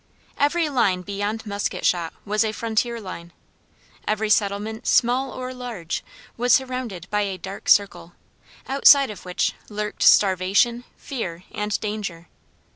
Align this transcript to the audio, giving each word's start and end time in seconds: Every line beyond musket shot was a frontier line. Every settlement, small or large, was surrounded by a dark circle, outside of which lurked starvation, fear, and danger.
Every 0.39 0.67
line 0.67 1.03
beyond 1.03 1.45
musket 1.45 1.85
shot 1.85 2.11
was 2.25 2.43
a 2.43 2.53
frontier 2.53 2.99
line. 2.99 3.33
Every 4.07 4.31
settlement, 4.31 4.87
small 4.87 5.29
or 5.29 5.53
large, 5.53 6.03
was 6.37 6.53
surrounded 6.53 7.07
by 7.11 7.21
a 7.21 7.37
dark 7.37 7.69
circle, 7.69 8.13
outside 8.67 9.11
of 9.11 9.25
which 9.25 9.53
lurked 9.69 10.01
starvation, 10.01 10.85
fear, 10.97 11.43
and 11.51 11.79
danger. 11.81 12.29